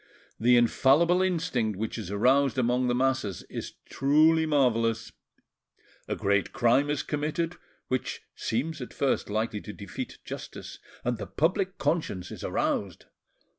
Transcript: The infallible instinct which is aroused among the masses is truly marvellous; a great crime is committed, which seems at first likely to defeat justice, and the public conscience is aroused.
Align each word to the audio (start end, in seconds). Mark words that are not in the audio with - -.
The 0.39 0.57
infallible 0.57 1.21
instinct 1.21 1.77
which 1.77 1.95
is 1.99 2.09
aroused 2.09 2.57
among 2.57 2.87
the 2.87 2.95
masses 2.95 3.43
is 3.51 3.73
truly 3.87 4.47
marvellous; 4.47 5.11
a 6.07 6.15
great 6.15 6.51
crime 6.51 6.89
is 6.89 7.03
committed, 7.03 7.55
which 7.87 8.23
seems 8.35 8.81
at 8.81 8.95
first 8.95 9.29
likely 9.29 9.61
to 9.61 9.73
defeat 9.73 10.17
justice, 10.25 10.79
and 11.05 11.19
the 11.19 11.27
public 11.27 11.77
conscience 11.77 12.31
is 12.31 12.43
aroused. 12.43 13.05